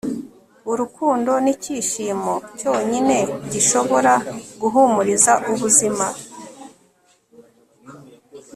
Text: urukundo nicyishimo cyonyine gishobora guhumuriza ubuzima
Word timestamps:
urukundo 0.71 1.31
nicyishimo 1.43 2.33
cyonyine 2.59 3.17
gishobora 3.51 4.13
guhumuriza 4.61 5.33
ubuzima 5.51 6.07